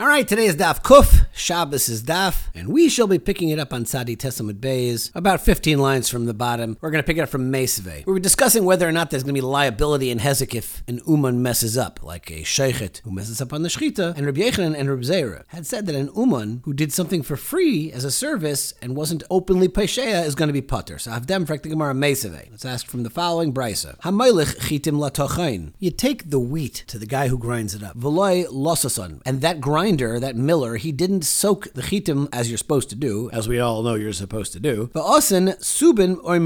All 0.00 0.06
right, 0.06 0.26
today 0.26 0.46
is 0.46 0.56
Daf 0.56 0.82
Kuf, 0.82 1.19
Shabbos 1.32 1.88
is 1.88 2.02
Daf, 2.02 2.48
and 2.54 2.68
we 2.68 2.88
shall 2.88 3.06
be 3.06 3.18
picking 3.18 3.50
it 3.50 3.58
up 3.58 3.72
on 3.72 3.86
Sadi 3.86 4.16
Tesamud 4.16 4.60
Bays, 4.60 5.10
about 5.14 5.40
15 5.40 5.78
lines 5.78 6.08
from 6.08 6.26
the 6.26 6.34
bottom. 6.34 6.76
We're 6.80 6.90
going 6.90 7.02
to 7.02 7.06
pick 7.06 7.16
it 7.16 7.22
up 7.22 7.28
from 7.28 7.50
Mesve. 7.50 8.04
We 8.06 8.12
were 8.12 8.18
discussing 8.18 8.64
whether 8.64 8.88
or 8.88 8.92
not 8.92 9.10
there's 9.10 9.22
going 9.22 9.34
to 9.34 9.40
be 9.40 9.46
liability 9.46 10.10
in 10.10 10.18
Hezek 10.18 10.54
if 10.54 10.82
an 10.86 11.00
Uman 11.06 11.42
messes 11.42 11.78
up, 11.78 12.02
like 12.02 12.30
a 12.30 12.42
Sheikhet 12.42 13.00
who 13.02 13.10
messes 13.10 13.40
up 13.40 13.52
on 13.52 13.62
the 13.62 13.68
Shechita, 13.68 14.16
and 14.16 14.26
Rabbi 14.26 14.40
Yochanan 14.40 14.74
and 14.76 14.88
Rabbi 14.88 15.02
Zera 15.02 15.44
had 15.48 15.66
said 15.66 15.86
that 15.86 15.94
an 15.94 16.10
Uman 16.16 16.62
who 16.64 16.72
did 16.72 16.92
something 16.92 17.22
for 17.22 17.36
free 17.36 17.92
as 17.92 18.04
a 18.04 18.10
service 18.10 18.74
and 18.82 18.96
wasn't 18.96 19.22
openly 19.30 19.68
Pesheya 19.68 20.24
is 20.24 20.34
going 20.34 20.48
to 20.48 20.52
be 20.52 20.62
Putter. 20.62 20.98
So 20.98 21.10
Havdem 21.10 21.46
Frek 21.46 21.62
the 21.62 21.68
Gemara. 21.68 21.94
Let's 21.94 22.64
ask 22.64 22.86
from 22.86 23.02
the 23.02 23.10
following 23.10 23.52
Brisa. 23.52 23.98
Chitim. 24.00 25.72
You 25.78 25.90
take 25.90 26.30
the 26.30 26.40
wheat 26.40 26.84
to 26.86 26.98
the 26.98 27.06
guy 27.06 27.28
who 27.28 27.38
grinds 27.38 27.74
it 27.74 27.82
up. 27.82 27.96
Veloy 27.96 28.46
losason. 28.46 29.20
And 29.24 29.40
that 29.40 29.60
grinder, 29.60 30.18
that 30.18 30.36
miller, 30.36 30.76
he 30.76 30.92
didn't 30.92 31.19
soak 31.22 31.72
the 31.74 31.82
chitim 31.82 32.28
as 32.32 32.50
you're 32.50 32.58
supposed 32.58 32.90
to 32.90 32.96
do, 32.96 33.30
as 33.32 33.48
we 33.48 33.60
all 33.60 33.82
know 33.82 33.94
you're 33.94 34.12
supposed 34.12 34.52
to 34.52 34.60
do. 34.60 34.90
But 34.92 35.04
osin 35.04 35.58
subin 35.60 36.18
or 36.22 36.40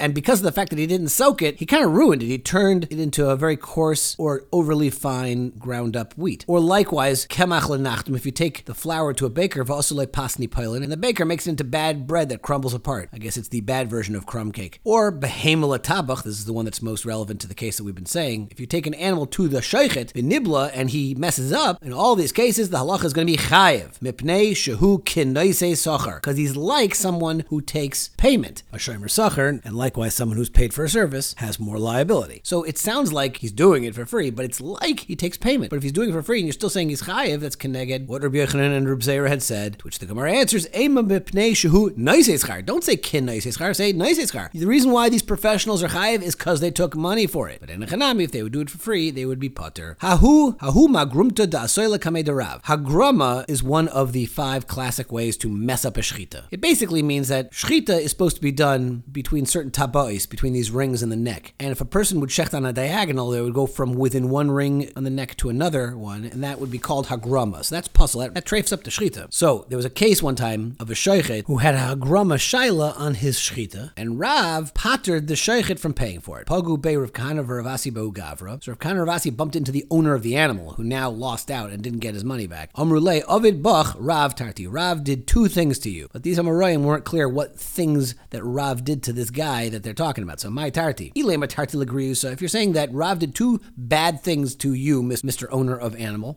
and, 0.00 0.14
because 0.14 0.40
of 0.40 0.44
the 0.44 0.52
fact 0.52 0.70
that 0.70 0.78
he 0.78 0.86
didn't 0.86 1.08
soak 1.08 1.42
it, 1.42 1.58
he 1.58 1.66
kind 1.66 1.84
of 1.84 1.92
ruined 1.92 2.22
it. 2.22 2.26
He 2.26 2.38
turned 2.38 2.84
it 2.90 2.98
into 2.98 3.28
a 3.28 3.36
very 3.36 3.56
coarse 3.56 4.16
or 4.18 4.46
overly 4.52 4.90
fine 4.90 5.50
ground 5.50 5.96
up 5.96 6.16
wheat. 6.16 6.44
Or 6.48 6.60
likewise, 6.60 7.26
kemach 7.26 7.62
lenachtim, 7.62 8.16
if 8.16 8.24
you 8.24 8.32
take 8.32 8.64
the 8.64 8.74
flour 8.74 9.12
to 9.14 9.26
a 9.26 9.30
baker, 9.30 9.64
v'osule 9.64 10.06
pasni 10.06 10.48
pilin, 10.48 10.82
and 10.82 10.90
the 10.90 10.96
baker 10.96 11.24
makes 11.24 11.46
it 11.46 11.50
into 11.50 11.64
bad 11.64 12.06
bread 12.06 12.28
that 12.30 12.42
crumbles 12.42 12.74
apart. 12.74 13.10
I 13.12 13.18
guess 13.18 13.36
it's 13.36 13.48
the 13.48 13.60
bad 13.60 13.90
version 13.90 14.14
of 14.14 14.26
crumb 14.26 14.52
cake. 14.52 14.80
Or 14.84 15.12
behemel 15.12 15.78
tabach, 15.78 16.22
this 16.22 16.38
is 16.38 16.44
the 16.44 16.52
one 16.52 16.64
that's 16.64 16.82
most 16.82 17.04
relevant 17.04 17.40
to 17.42 17.48
the 17.48 17.54
case 17.54 17.76
that 17.76 17.84
we've 17.84 17.94
been 17.94 18.06
saying. 18.06 18.48
If 18.50 18.60
you 18.60 18.66
take 18.66 18.86
an 18.86 18.94
animal 18.94 19.26
to 19.26 19.48
the 19.48 19.60
sheichet, 19.60 20.12
the 20.12 20.22
nibla, 20.22 20.70
and 20.72 20.90
he 20.90 21.14
messes 21.14 21.52
up, 21.52 21.82
in 21.84 21.92
all 21.92 22.16
these 22.16 22.32
cases, 22.32 22.70
the 22.70 22.78
halacha 22.78 23.04
is 23.04 23.12
going 23.12 23.26
to 23.26 23.32
be 23.32 23.38
chayiv. 23.38 23.95
Mipnei 23.98 24.52
shehu 24.52 25.02
kinoise 25.02 25.72
socher. 25.72 26.16
Because 26.16 26.36
he's 26.36 26.56
like 26.56 26.94
someone 26.94 27.44
who 27.48 27.60
takes 27.60 28.08
payment. 28.16 28.62
A 28.72 28.76
shomer 28.76 29.06
socher, 29.06 29.60
and 29.64 29.76
likewise 29.76 30.14
someone 30.14 30.36
who's 30.36 30.48
paid 30.50 30.74
for 30.74 30.84
a 30.84 30.88
service, 30.88 31.34
has 31.38 31.58
more 31.58 31.78
liability. 31.78 32.40
So 32.44 32.62
it 32.62 32.78
sounds 32.78 33.12
like 33.12 33.38
he's 33.38 33.52
doing 33.52 33.84
it 33.84 33.94
for 33.94 34.06
free, 34.06 34.30
but 34.30 34.44
it's 34.44 34.60
like 34.60 35.00
he 35.00 35.16
takes 35.16 35.36
payment. 35.36 35.70
But 35.70 35.76
if 35.76 35.82
he's 35.82 35.92
doing 35.92 36.10
it 36.10 36.12
for 36.12 36.22
free 36.22 36.38
and 36.38 36.46
you're 36.46 36.52
still 36.52 36.70
saying 36.70 36.88
he's 36.88 37.02
chayiv, 37.02 37.40
that's 37.40 37.56
keneged 37.56 38.06
what 38.06 38.22
Rabbi 38.22 38.36
Yochanan 38.36 38.76
and 38.76 38.88
Rabbi 38.88 39.02
Zera 39.02 39.28
had 39.28 39.42
said, 39.42 39.82
which 39.82 39.98
the 39.98 40.06
Gemara 40.06 40.32
answers, 40.32 40.66
Ema 40.74 41.02
mipnei 41.02 41.52
shehu 41.52 41.96
noise 41.96 42.28
schar. 42.28 42.64
Don't 42.64 42.84
say 42.84 42.96
kin 42.96 43.26
noise 43.26 43.44
schar, 43.44 43.74
say 43.74 43.92
noise 43.92 44.18
schar. 44.18 44.50
The 44.52 44.66
reason 44.66 44.90
why 44.90 45.08
these 45.08 45.22
professionals 45.22 45.82
are 45.82 45.88
chayiv 45.88 46.22
is 46.22 46.34
because 46.34 46.60
they 46.60 46.70
took 46.70 46.96
money 46.96 47.26
for 47.26 47.48
it. 47.48 47.60
But 47.60 47.70
in 47.70 47.82
a 47.82 47.86
chanami, 47.86 48.24
if 48.24 48.32
they 48.32 48.42
would 48.42 48.52
do 48.52 48.60
it 48.60 48.70
for 48.70 48.78
free, 48.78 49.10
they 49.10 49.26
would 49.26 49.38
be 49.40 49.48
potter. 49.48 49.96
Hahu, 50.00 50.58
hahu 50.58 50.86
magrumta 50.88 51.48
da 51.48 51.64
soila 51.64 51.98
kamedarav. 51.98 52.62
Hagrama 52.64 53.44
is 53.48 53.62
one 53.62 53.85
of 53.88 54.12
the 54.12 54.26
five 54.26 54.66
classic 54.66 55.12
ways 55.12 55.36
to 55.38 55.48
mess 55.48 55.84
up 55.84 55.96
a 55.96 56.00
shechita. 56.00 56.44
It 56.50 56.60
basically 56.60 57.02
means 57.02 57.28
that 57.28 57.52
shechita 57.52 58.00
is 58.00 58.10
supposed 58.10 58.36
to 58.36 58.42
be 58.42 58.52
done 58.52 59.02
between 59.10 59.46
certain 59.46 59.70
tabais, 59.70 60.28
between 60.28 60.52
these 60.52 60.70
rings 60.70 61.02
in 61.02 61.08
the 61.08 61.16
neck. 61.16 61.54
And 61.58 61.70
if 61.70 61.80
a 61.80 61.84
person 61.84 62.20
would 62.20 62.30
shecht 62.30 62.54
on 62.54 62.64
a 62.64 62.72
diagonal, 62.72 63.30
they 63.30 63.40
would 63.40 63.54
go 63.54 63.66
from 63.66 63.94
within 63.94 64.30
one 64.30 64.50
ring 64.50 64.90
on 64.96 65.04
the 65.04 65.10
neck 65.10 65.36
to 65.36 65.48
another 65.48 65.96
one, 65.96 66.24
and 66.24 66.42
that 66.44 66.60
would 66.60 66.70
be 66.70 66.78
called 66.78 67.06
hagrama. 67.06 67.64
So 67.64 67.74
that's 67.74 67.88
puzzle. 67.88 68.20
That, 68.20 68.34
that 68.34 68.72
up 68.72 68.84
the 68.84 68.90
shechita. 68.90 69.32
So 69.32 69.66
there 69.68 69.76
was 69.76 69.84
a 69.84 69.90
case 69.90 70.22
one 70.22 70.36
time 70.36 70.76
of 70.80 70.90
a 70.90 70.94
sheichet 70.94 71.44
who 71.46 71.58
had 71.58 71.74
a 71.74 71.78
hagrama 71.78 72.36
shaila 72.36 72.98
on 72.98 73.14
his 73.14 73.38
shechita, 73.38 73.92
and 73.96 74.18
Rav 74.18 74.74
pattered 74.74 75.28
the 75.28 75.34
sheichet 75.34 75.78
from 75.78 75.94
paying 75.94 76.20
for 76.20 76.40
it. 76.40 76.46
Pagu 76.46 76.80
Bey 76.80 76.96
Rav 76.96 77.12
Ravasi 77.12 77.92
Bo 77.92 78.10
Gavra. 78.10 78.62
So 78.62 78.72
Rav 78.72 78.78
Kahana 78.78 79.06
Ravasi 79.06 79.36
bumped 79.36 79.56
into 79.56 79.72
the 79.72 79.86
owner 79.90 80.14
of 80.14 80.22
the 80.22 80.36
animal, 80.36 80.72
who 80.72 80.84
now 80.84 81.10
lost 81.10 81.50
out 81.50 81.70
and 81.70 81.82
didn't 81.82 82.00
get 82.00 82.14
his 82.14 82.24
money 82.24 82.46
back. 82.46 82.70
Ovid 82.74 83.62
Rav 83.98 84.34
Tarti. 84.34 84.66
Rav 84.66 85.04
did 85.04 85.26
two 85.26 85.48
things 85.48 85.78
to 85.80 85.90
you, 85.90 86.08
but 86.12 86.22
these 86.22 86.38
Amoraim 86.38 86.82
weren't 86.82 87.04
clear 87.04 87.28
what 87.28 87.58
things 87.58 88.14
that 88.30 88.44
Rav 88.44 88.84
did 88.84 89.02
to 89.04 89.12
this 89.12 89.30
guy 89.30 89.68
that 89.68 89.82
they're 89.82 89.94
talking 89.94 90.24
about. 90.24 90.40
So 90.40 90.50
my 90.50 90.70
Tarti. 90.70 91.12
Ilema 91.16 91.48
Tarti. 91.48 91.76
If 91.76 92.40
you're 92.40 92.48
saying 92.48 92.72
that 92.72 92.92
Rav 92.92 93.18
did 93.18 93.34
two 93.34 93.60
bad 93.76 94.22
things 94.22 94.54
to 94.56 94.72
you, 94.72 95.02
Mr. 95.02 95.46
Owner 95.50 95.76
of 95.76 95.94
Animal, 95.96 96.36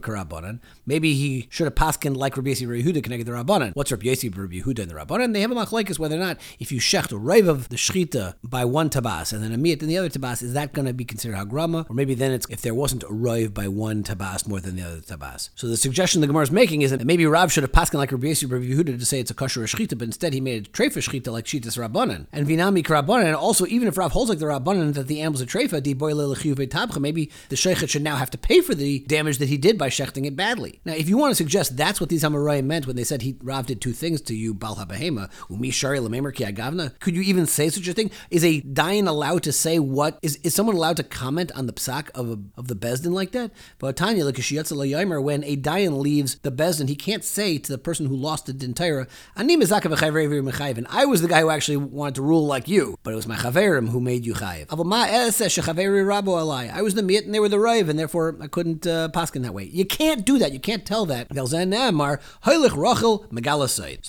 Karabanan. 0.00 0.60
Maybe 0.86 1.14
he 1.14 1.46
should 1.50 1.64
have 1.64 1.74
paskin 1.74 2.16
like 2.16 2.36
Rabbi 2.36 2.50
Rabbi 2.50 2.82
Yehuda 2.82 3.02
connected 3.02 3.26
the 3.26 3.32
Rabbanan. 3.32 3.72
What's 3.74 3.90
Rabbi 3.90 4.06
Yosi 4.06 4.36
Rabbi 4.36 4.60
Yehuda 4.60 4.80
and 4.80 4.90
the 4.90 4.94
Rabbanan? 4.94 5.32
They 5.32 5.40
have 5.40 5.50
a 5.50 5.54
machlekes 5.54 5.98
whether 5.98 6.16
or 6.16 6.20
not 6.20 6.38
if 6.58 6.72
you 6.72 6.80
shecht 6.80 7.12
a 7.12 7.48
of 7.48 7.68
the 7.68 7.76
shchita 7.76 8.34
by 8.42 8.64
one 8.64 8.90
tabas 8.90 9.32
and 9.32 9.42
then 9.42 9.52
a 9.52 9.58
meat 9.58 9.82
in 9.82 9.88
the 9.88 9.98
other 9.98 10.08
tabas, 10.08 10.42
is 10.42 10.52
that 10.54 10.72
going 10.72 10.86
to 10.86 10.92
be 10.92 11.04
considered 11.04 11.36
hagrama? 11.36 11.88
Or 11.88 11.94
maybe 11.94 12.14
then 12.14 12.32
it's 12.32 12.46
if 12.50 12.62
there 12.62 12.74
wasn't 12.74 13.04
a 13.04 13.12
rave 13.12 13.54
by 13.54 13.68
one 13.68 14.02
tabas 14.02 14.29
more 14.46 14.60
than 14.60 14.76
the 14.76 14.82
other 14.82 15.00
tabas. 15.00 15.50
So 15.54 15.66
the 15.66 15.76
suggestion 15.76 16.20
the 16.20 16.26
Gemara 16.26 16.44
is 16.44 16.50
making 16.50 16.82
is 16.82 16.90
that 16.90 17.04
maybe 17.04 17.26
Rav 17.26 17.52
should 17.52 17.62
have 17.62 17.72
paskin 17.72 17.94
like 17.94 18.12
Rabbi 18.12 18.28
Yossi 18.28 18.48
Yehuda 18.48 18.98
to 18.98 19.06
say 19.06 19.20
it's 19.20 19.30
a 19.30 19.34
kosher 19.34 19.60
shchita, 19.62 19.98
but 19.98 20.04
instead 20.06 20.32
he 20.32 20.40
made 20.40 20.66
a 20.66 20.70
trefa 20.70 20.98
shchita 20.98 21.32
like 21.32 21.44
shitas 21.44 21.78
rabbanan 21.78 22.26
and 22.32 22.46
vinami 22.46 22.82
karabanan. 22.82 23.26
And 23.26 23.36
also, 23.36 23.66
even 23.66 23.88
if 23.88 23.96
Rav 23.96 24.12
holds 24.12 24.30
like 24.30 24.38
the 24.38 24.46
rabbanan 24.46 24.94
that 24.94 25.06
the 25.06 25.20
animal's 25.20 25.40
a 25.40 25.46
trefa, 25.46 25.82
di 25.82 25.94
tabcha, 25.94 26.98
maybe 26.98 27.30
the 27.48 27.56
sheikhet 27.56 27.88
should 27.88 28.02
now 28.02 28.16
have 28.16 28.30
to 28.30 28.38
pay 28.38 28.60
for 28.60 28.74
the 28.74 29.00
damage 29.00 29.38
that 29.38 29.48
he 29.48 29.56
did 29.56 29.78
by 29.78 29.88
shechting 29.88 30.26
it 30.26 30.36
badly. 30.36 30.80
Now, 30.84 30.94
if 30.94 31.08
you 31.08 31.16
want 31.16 31.32
to 31.32 31.34
suggest 31.34 31.76
that's 31.76 32.00
what 32.00 32.08
these 32.08 32.22
Amoraim 32.22 32.64
meant 32.64 32.86
when 32.86 32.96
they 32.96 33.04
said 33.04 33.22
he 33.22 33.36
Rav 33.42 33.66
did 33.66 33.80
two 33.80 33.92
things 33.92 34.20
to 34.22 34.34
you, 34.34 34.54
bal 34.54 34.76
habahema 34.76 35.30
umi 35.48 35.70
shari 35.70 35.98
lamemer 35.98 36.34
ki 36.34 36.44
agavna, 36.44 36.98
could 37.00 37.14
you 37.14 37.22
even 37.22 37.46
say 37.46 37.68
such 37.68 37.88
a 37.88 37.92
thing? 37.92 38.10
Is 38.30 38.44
a 38.44 38.60
dayan 38.62 39.08
allowed 39.08 39.42
to 39.44 39.52
say 39.52 39.78
what 39.78 40.18
is 40.22 40.36
is 40.42 40.54
someone 40.54 40.76
allowed 40.76 40.96
to 40.96 41.02
comment 41.02 41.52
on 41.52 41.66
the 41.66 41.72
psak 41.72 42.10
of 42.14 42.30
a, 42.30 42.38
of 42.56 42.68
the 42.68 42.76
bezdin 42.76 43.12
like 43.12 43.32
that? 43.32 43.50
But 43.78 43.96
Tanya, 43.96 44.19
when 44.20 45.44
a 45.44 45.56
dayan 45.56 46.00
leaves 46.00 46.36
the 46.36 46.52
bezdin, 46.52 46.88
he 46.88 46.96
can't 46.96 47.24
say 47.24 47.58
to 47.58 47.72
the 47.72 47.78
person 47.78 48.06
who 48.06 48.16
lost 48.16 48.46
the 48.46 48.52
dintira, 48.52 49.08
I 49.36 49.44
was 51.04 51.22
the 51.22 51.28
guy 51.28 51.40
who 51.40 51.50
actually 51.50 51.76
wanted 51.76 52.14
to 52.16 52.22
rule 52.22 52.46
like 52.46 52.68
you, 52.68 52.96
but 53.02 53.12
it 53.12 53.16
was 53.16 53.26
my 53.26 53.36
chaverim 53.36 53.88
who 53.88 54.00
made 54.00 54.24
you 54.24 54.34
chayiv. 54.34 54.66
I 56.72 56.82
was 56.82 56.94
the 56.94 57.02
miet 57.02 57.24
and 57.24 57.34
they 57.34 57.40
were 57.40 57.48
the 57.48 57.56
raiv, 57.56 57.88
and 57.88 57.98
therefore 57.98 58.36
I 58.40 58.46
couldn't 58.46 58.86
uh, 58.86 59.08
paskin 59.12 59.42
that 59.42 59.54
way. 59.54 59.64
You 59.64 59.84
can't 59.84 60.24
do 60.24 60.38
that. 60.38 60.52
You 60.52 60.60
can't 60.60 60.86
tell 60.86 61.04
that. 61.06 61.26
So 61.34 61.46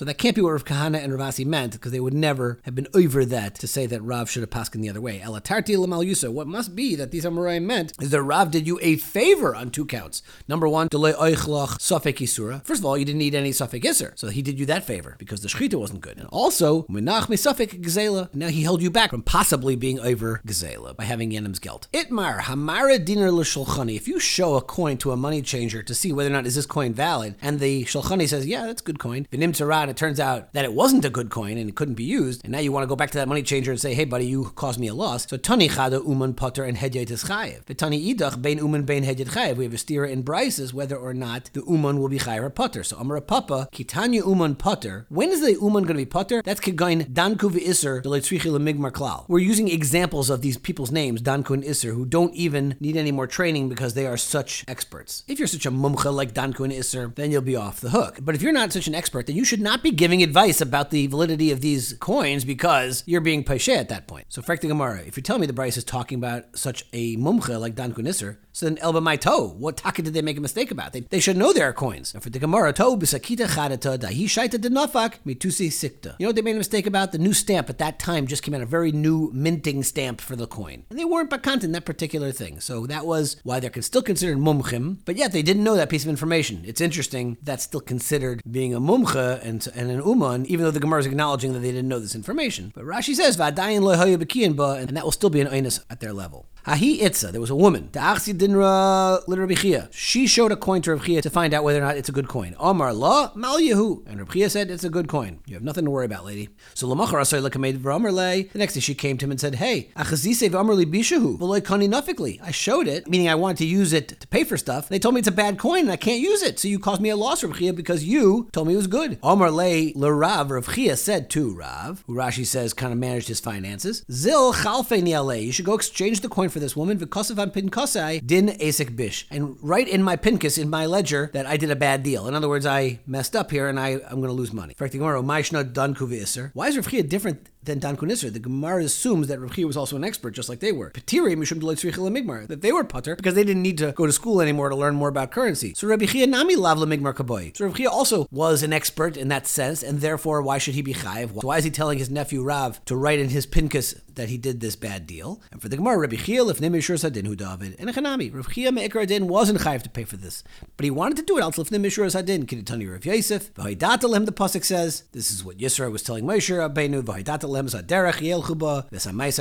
that 0.04 0.18
can't 0.18 0.36
be 0.36 0.42
what 0.42 0.52
Rav 0.52 0.64
Kahana 0.64 1.02
and 1.02 1.12
Ravasi 1.12 1.46
meant, 1.46 1.72
because 1.72 1.92
they 1.92 2.00
would 2.00 2.14
never 2.14 2.60
have 2.64 2.74
been 2.74 2.88
over 2.94 3.24
that 3.24 3.54
to 3.56 3.66
say 3.66 3.86
that 3.86 4.02
Rav 4.02 4.30
should 4.30 4.42
have 4.42 4.50
paskin 4.50 4.82
the 4.82 4.90
other 4.90 5.00
way. 5.00 5.22
What 5.22 6.46
must 6.46 6.76
be 6.76 6.94
that 6.96 7.10
these 7.10 7.24
Amoraim 7.24 7.62
meant 7.62 7.94
is 8.00 8.10
that 8.10 8.22
Rav 8.22 8.50
did 8.50 8.66
you 8.66 8.78
a 8.82 8.96
favor 8.96 9.54
on 9.54 9.70
two 9.70 9.86
counts. 9.86 10.01
Number 10.48 10.68
one, 10.68 10.88
delay 10.88 11.12
oichlach 11.12 11.78
safek 11.78 12.18
isura. 12.18 12.64
First 12.64 12.80
of 12.80 12.86
all, 12.86 12.98
you 12.98 13.04
didn't 13.04 13.18
need 13.18 13.34
any 13.34 13.50
safek 13.50 13.84
iser, 13.84 14.12
so 14.16 14.28
he 14.28 14.42
did 14.42 14.58
you 14.58 14.66
that 14.66 14.84
favor 14.84 15.16
because 15.18 15.40
the 15.40 15.48
shechita 15.48 15.74
wasn't 15.74 16.00
good. 16.00 16.18
And 16.18 16.28
also, 16.30 16.82
menach 16.84 17.26
misafek 17.26 17.80
gzela. 17.82 18.32
Now 18.34 18.48
he 18.48 18.62
held 18.62 18.82
you 18.82 18.90
back 18.90 19.10
from 19.10 19.22
possibly 19.22 19.76
being 19.76 20.00
over 20.00 20.40
gzela 20.46 20.96
by 20.96 21.04
having 21.04 21.30
yenim's 21.30 21.58
guilt. 21.58 21.88
Itmar 21.92 22.40
hamara 22.40 23.04
dinar 23.04 23.30
l'shulchani. 23.30 23.96
If 23.96 24.08
you 24.08 24.18
show 24.18 24.54
a 24.54 24.62
coin 24.62 24.96
to 24.98 25.12
a 25.12 25.16
money 25.16 25.42
changer 25.42 25.82
to 25.82 25.94
see 25.94 26.12
whether 26.12 26.30
or 26.30 26.32
not 26.32 26.46
is 26.46 26.54
this 26.54 26.66
coin 26.66 26.92
valid, 26.92 27.34
and 27.40 27.60
the 27.60 27.84
shulchani 27.84 28.28
says, 28.28 28.46
yeah, 28.46 28.66
that's 28.66 28.82
good 28.82 28.98
coin. 28.98 29.26
Vinim 29.32 29.52
tzara, 29.52 29.88
it 29.88 29.96
turns 29.96 30.20
out 30.20 30.52
that 30.52 30.64
it 30.64 30.72
wasn't 30.72 31.04
a 31.04 31.10
good 31.10 31.30
coin 31.30 31.56
and 31.58 31.68
it 31.68 31.76
couldn't 31.76 31.94
be 31.94 32.04
used, 32.04 32.42
and 32.44 32.52
now 32.52 32.58
you 32.58 32.72
want 32.72 32.82
to 32.82 32.88
go 32.88 32.96
back 32.96 33.10
to 33.10 33.18
that 33.18 33.28
money 33.28 33.42
changer 33.42 33.70
and 33.70 33.80
say, 33.80 33.94
hey, 33.94 34.04
buddy, 34.04 34.26
you 34.26 34.44
caused 34.54 34.78
me 34.78 34.86
a 34.88 34.94
loss. 34.94 35.26
So 35.28 35.36
tani 35.36 35.68
chada 35.68 36.06
uman 36.06 36.34
potter 36.34 36.64
and 36.64 36.76
hedyet 36.76 37.10
is 37.10 37.24
chayiv. 37.24 37.64
V'tani 37.64 38.14
idach 38.14 38.40
bein 38.40 38.58
uman 38.58 38.84
bein 38.84 39.04
hedyet 39.04 39.28
chayiv. 39.28 39.56
We 39.56 39.64
have 39.64 39.74
a 39.74 39.78
stira 39.92 40.10
in 40.10 40.22
Brises 40.22 40.72
whether 40.72 40.96
or 40.96 41.14
not 41.14 41.50
the 41.52 41.62
uman 41.68 41.98
will 41.98 42.08
be 42.08 42.18
chayiv 42.18 42.42
or 42.42 42.50
potter. 42.50 42.82
So 42.82 42.96
amar 42.96 43.20
papa 43.20 43.68
kitanya 43.72 44.26
uman 44.26 44.54
potter. 44.54 45.06
When 45.08 45.30
is 45.30 45.40
the 45.40 45.52
uman 45.52 45.84
going 45.84 45.94
to 45.96 46.02
be 46.02 46.06
potter? 46.06 46.42
That's 46.44 46.60
kegain 46.60 47.12
danku 47.12 47.50
v'iser 47.50 48.02
lemigmar 48.02 48.92
klal. 48.92 49.28
We're 49.28 49.38
using 49.38 49.68
examples 49.68 50.30
of 50.30 50.42
these 50.42 50.56
people's 50.56 50.90
names, 50.90 51.22
danku 51.22 51.50
and 51.50 51.64
iser, 51.64 51.92
who 51.92 52.04
don't 52.04 52.34
even 52.34 52.76
need 52.80 52.96
any 52.96 53.12
more 53.12 53.26
training 53.26 53.68
because 53.68 53.94
they 53.94 54.06
are 54.06 54.16
such 54.16 54.64
experts. 54.68 55.24
If 55.28 55.38
you're 55.38 55.48
such 55.48 55.66
a 55.66 55.70
mumcha 55.70 56.12
like 56.12 56.34
danku 56.34 56.60
and 56.60 56.72
iser, 56.72 57.12
then 57.14 57.30
you'll 57.30 57.42
be 57.42 57.56
off 57.56 57.80
the 57.80 57.90
hook. 57.90 58.18
But 58.22 58.34
if 58.34 58.42
you're 58.42 58.52
not 58.52 58.72
such 58.72 58.86
an 58.86 58.94
expert, 58.94 59.26
then 59.26 59.36
you 59.36 59.44
should 59.44 59.60
not 59.60 59.82
be 59.82 59.90
giving 59.90 60.22
advice 60.22 60.60
about 60.60 60.90
the 60.90 61.06
validity 61.06 61.50
of 61.50 61.60
these 61.60 61.94
coins 61.94 62.44
because 62.44 63.02
you're 63.06 63.20
being 63.20 63.44
paishe 63.44 63.74
at 63.74 63.88
that 63.88 64.06
point. 64.06 64.26
So, 64.28 64.42
Frek 64.42 64.60
Gemara, 64.60 65.02
if 65.06 65.16
you 65.16 65.22
tell 65.22 65.38
me 65.38 65.46
the 65.46 65.52
Brisa 65.52 65.78
is 65.78 65.84
talking 65.84 66.18
about 66.18 66.56
such 66.56 66.84
a 66.92 67.16
mumcha 67.16 67.60
like 67.60 67.74
Dan 67.74 67.92
Kunisser, 67.92 68.38
so 68.52 68.66
then 68.66 68.78
Elba 68.78 69.00
my 69.00 69.16
toe, 69.16 69.48
what 69.48 69.78
taka 69.78 70.02
did 70.02 70.12
they 70.14 70.22
make 70.22 70.36
a 70.36 70.40
mistake 70.40 70.70
about? 70.70 70.92
They, 70.92 71.00
they 71.00 71.20
should 71.20 71.36
know 71.36 71.52
there 71.52 71.68
are 71.68 71.72
coins. 71.72 72.14
For 72.20 72.28
the 72.28 72.38
Gemara, 72.38 72.72
toe 72.72 72.96
bisakita 72.96 73.48
chadata 73.48 73.98
dahi 73.98 74.24
shaita 74.24 74.58
denafak 74.58 75.14
mitusi 75.26 75.68
sikta. 75.68 76.14
You 76.18 76.24
know 76.24 76.28
what 76.28 76.36
they 76.36 76.42
made 76.42 76.56
a 76.56 76.58
mistake 76.58 76.86
about? 76.86 77.12
The 77.12 77.18
new 77.18 77.32
stamp 77.32 77.70
at 77.70 77.78
that 77.78 77.98
time 77.98 78.26
just 78.26 78.42
came 78.42 78.54
out, 78.54 78.60
a 78.60 78.66
very 78.66 78.92
new 78.92 79.30
minting 79.32 79.82
stamp 79.82 80.20
for 80.20 80.36
the 80.36 80.46
coin. 80.46 80.84
And 80.90 80.98
they 80.98 81.04
weren't 81.04 81.30
bakant 81.30 81.64
in 81.64 81.72
that 81.72 81.86
particular 81.86 82.30
thing. 82.30 82.60
So 82.60 82.86
that 82.86 83.06
was 83.06 83.36
why 83.42 83.58
they're 83.58 83.72
still 83.82 84.02
considered 84.02 84.38
mumchim, 84.38 84.98
but 85.04 85.16
yet 85.16 85.32
they 85.32 85.42
didn't 85.42 85.64
know 85.64 85.76
that 85.76 85.88
piece 85.88 86.04
of 86.04 86.10
information. 86.10 86.62
It's 86.66 86.80
interesting 86.80 87.38
that's 87.42 87.64
still 87.64 87.80
considered 87.80 88.42
being 88.50 88.74
a 88.74 88.80
mumcha 88.80 89.42
and, 89.42 89.66
and 89.74 89.90
an 89.90 90.02
uman, 90.06 90.44
even 90.46 90.64
though 90.64 90.70
the 90.70 90.80
Gemara 90.80 91.00
is 91.00 91.06
acknowledging 91.06 91.54
that 91.54 91.60
they 91.60 91.72
didn't 91.72 91.88
know 91.88 92.00
this 92.00 92.14
information. 92.14 92.72
But 92.74 92.84
Rashi 92.84 93.14
says, 93.14 93.40
and 93.40 94.96
that 94.96 95.04
will 95.04 95.12
still 95.12 95.30
be 95.30 95.40
an 95.40 95.48
oinus 95.48 95.80
at 95.88 96.00
their 96.00 96.12
level. 96.12 96.46
Hahi 96.66 97.02
Itza, 97.02 97.32
there 97.32 97.40
was 97.40 97.50
a 97.50 97.56
woman. 97.56 97.88
Da'achsi 97.90 98.38
dinra 98.38 99.18
l'Rabbi 99.26 99.88
She 99.92 100.28
showed 100.28 100.52
a 100.52 100.56
coin 100.56 100.80
to 100.82 100.94
Rabbi 100.94 101.18
to 101.18 101.28
find 101.28 101.52
out 101.52 101.64
whether 101.64 101.80
or 101.80 101.82
not 101.82 101.96
it's 101.96 102.08
a 102.08 102.12
good 102.12 102.28
coin. 102.28 102.54
Omar 102.56 102.92
la 102.94 103.32
mal 103.34 103.58
yehu. 103.58 104.06
And 104.06 104.20
Rabbi 104.20 104.46
said, 104.46 104.70
it's 104.70 104.84
a 104.84 104.88
good 104.88 105.08
coin. 105.08 105.40
You 105.44 105.54
have 105.54 105.64
nothing 105.64 105.84
to 105.86 105.90
worry 105.90 106.04
about, 106.04 106.24
lady. 106.24 106.50
So 106.74 106.86
Lamachar 106.86 107.20
asay 107.20 107.42
lekamed 107.44 107.78
v'amar 107.78 108.52
The 108.52 108.58
next 108.60 108.74
day 108.74 108.80
she 108.80 108.94
came 108.94 109.18
to 109.18 109.24
him 109.24 109.32
and 109.32 109.40
said, 109.40 109.56
hey, 109.56 109.90
achazise 109.96 110.48
v'amar 110.48 110.76
li 110.76 110.86
bishahu 110.86 111.36
v'loy 111.36 111.60
kani 111.62 111.88
nafikli. 111.88 112.38
I 112.40 112.52
showed 112.52 112.86
it, 112.86 113.08
meaning 113.08 113.28
I 113.28 113.34
wanted 113.34 113.58
to 113.58 113.66
use 113.66 113.92
it 113.92 114.20
to 114.20 114.28
pay 114.28 114.44
for 114.44 114.56
stuff. 114.56 114.88
They 114.88 115.00
told 115.00 115.16
me 115.16 115.18
it's 115.18 115.26
a 115.26 115.32
bad 115.32 115.58
coin 115.58 115.80
and 115.80 115.90
I 115.90 115.96
can't 115.96 116.20
use 116.20 116.44
it. 116.44 116.60
So 116.60 116.68
you 116.68 116.78
caused 116.78 117.00
me 117.00 117.08
a 117.08 117.16
loss, 117.16 117.42
Rabbi 117.42 117.72
because 117.72 118.04
you 118.04 118.48
told 118.52 118.68
me 118.68 118.74
it 118.74 118.76
was 118.76 118.86
good. 118.86 119.18
Omar 119.24 119.50
le 119.50 119.90
l'Rav, 119.96 120.52
Rav 120.52 120.96
said 120.96 121.28
to 121.30 121.52
Rav, 121.52 122.04
who 122.06 122.14
Rashi 122.14 122.46
says 122.46 122.72
kind 122.72 122.92
of 122.92 123.00
managed 123.00 123.26
his 123.26 123.40
finances, 123.40 124.04
Zil 124.12 124.52
chalfe 124.52 125.02
niale. 125.02 125.44
You 125.44 125.50
should 125.50 125.64
go 125.64 125.74
exchange 125.74 126.20
the 126.20 126.28
coin 126.28 126.50
for 126.52 126.60
this 126.60 126.76
woman. 126.76 126.98
V'kosav 126.98 127.38
an 127.38 127.50
pinkosai 127.50 128.24
din 128.24 128.48
asik 128.48 128.94
bish. 128.94 129.26
And 129.30 129.56
write 129.60 129.88
in 129.88 130.02
my 130.02 130.16
pinkus, 130.16 130.58
in 130.58 130.70
my 130.70 130.86
ledger, 130.86 131.30
that 131.32 131.46
I 131.46 131.56
did 131.56 131.70
a 131.70 131.76
bad 131.76 132.02
deal. 132.02 132.28
In 132.28 132.34
other 132.34 132.48
words, 132.48 132.66
I 132.66 133.00
messed 133.06 133.34
up 133.34 133.50
here 133.50 133.68
and 133.68 133.80
I, 133.80 134.00
I'm 134.08 134.20
going 134.20 134.28
to 134.28 134.32
lose 134.32 134.52
money. 134.52 134.74
Why 134.78 136.68
is 136.68 136.76
Rav 136.76 137.08
different 137.08 137.48
than 137.64 137.78
Dan 137.78 137.96
Kunisr. 137.96 138.32
The 138.32 138.38
Gemara 138.38 138.84
assumes 138.84 139.28
that 139.28 139.40
Rav 139.40 139.56
was 139.58 139.76
also 139.76 139.96
an 139.96 140.04
expert, 140.04 140.32
just 140.32 140.48
like 140.48 140.60
they 140.60 140.72
were. 140.72 140.90
Petiri 140.90 141.36
mishum 141.36 141.60
migmar 141.62 142.46
that 142.48 142.62
they 142.62 142.72
were 142.72 142.84
putter 142.84 143.16
because 143.16 143.34
they 143.34 143.44
didn't 143.44 143.62
need 143.62 143.78
to 143.78 143.92
go 143.92 144.06
to 144.06 144.12
school 144.12 144.40
anymore 144.40 144.68
to 144.68 144.76
learn 144.76 144.94
more 144.94 145.08
about 145.08 145.30
currency. 145.30 145.74
So 145.74 145.86
Rabbi 145.86 146.06
Chia 146.06 146.26
nami 146.26 146.56
lav 146.56 146.78
migmar 146.78 147.14
kaboy. 147.14 147.56
So 147.56 147.66
Rav 147.66 147.80
also 147.90 148.26
was 148.30 148.62
an 148.62 148.72
expert 148.72 149.16
in 149.16 149.28
that 149.28 149.46
sense, 149.46 149.82
and 149.82 150.00
therefore 150.00 150.42
why 150.42 150.58
should 150.58 150.74
he 150.74 150.82
be 150.82 150.94
chayiv? 150.94 151.40
So 151.40 151.48
why 151.48 151.58
is 151.58 151.64
he 151.64 151.70
telling 151.70 151.98
his 151.98 152.10
nephew 152.10 152.42
Rav 152.42 152.84
to 152.86 152.96
write 152.96 153.18
in 153.18 153.28
his 153.28 153.46
pinkas 153.46 154.00
that 154.14 154.28
he 154.28 154.36
did 154.36 154.60
this 154.60 154.76
bad 154.76 155.06
deal? 155.06 155.40
And 155.50 155.62
for 155.62 155.68
the 155.68 155.76
Gemara, 155.76 155.98
Rabbi 155.98 156.16
Chia 156.16 156.44
if 156.46 156.58
nimishur 156.58 156.98
sadin 156.98 157.26
hu 157.26 157.36
David 157.36 157.76
and 157.78 157.88
echanami. 157.88 158.34
Rav 158.34 158.52
Chia 158.52 158.72
meikar 158.72 159.06
din 159.06 159.28
wasn't 159.28 159.60
chayiv 159.60 159.82
to 159.82 159.90
pay 159.90 160.04
for 160.04 160.16
this, 160.16 160.42
but 160.76 160.84
he 160.84 160.90
wanted 160.90 161.16
to 161.16 161.22
do 161.22 161.38
it. 161.38 161.42
Also, 161.42 161.62
if 161.62 161.70
nimishur 161.70 162.10
sadin, 162.10 162.46
Kidatani 162.46 162.90
Rav 162.90 163.04
Yosef. 163.04 163.54
The 163.54 164.32
pasuk 164.32 164.64
says 164.64 165.04
this 165.12 165.30
is 165.30 165.44
what 165.44 165.58
Yisra 165.58 165.90
was 165.90 166.02
telling 166.02 166.24
Moshe 166.24 166.50
Rabbeinu 166.50 167.02